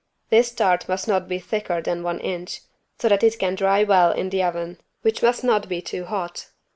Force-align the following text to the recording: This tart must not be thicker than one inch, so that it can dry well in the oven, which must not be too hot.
This 0.31 0.51
tart 0.51 0.89
must 0.89 1.07
not 1.07 1.27
be 1.27 1.37
thicker 1.37 1.79
than 1.79 2.01
one 2.01 2.19
inch, 2.21 2.61
so 2.97 3.07
that 3.07 3.21
it 3.21 3.37
can 3.37 3.53
dry 3.53 3.83
well 3.83 4.11
in 4.11 4.31
the 4.31 4.41
oven, 4.41 4.79
which 5.03 5.21
must 5.21 5.43
not 5.43 5.69
be 5.69 5.79
too 5.79 6.05
hot. 6.05 6.47